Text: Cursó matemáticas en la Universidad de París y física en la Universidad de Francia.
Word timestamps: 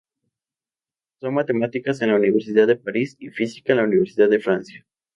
Cursó 1.19 1.31
matemáticas 1.31 2.01
en 2.01 2.09
la 2.09 2.15
Universidad 2.15 2.65
de 2.65 2.75
París 2.75 3.15
y 3.19 3.29
física 3.29 3.73
en 3.73 3.77
la 3.77 3.83
Universidad 3.83 4.29
de 4.29 4.39
Francia. 4.39 4.83